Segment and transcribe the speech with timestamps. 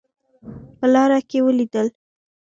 [0.77, 1.87] په لاره کې ولیدل.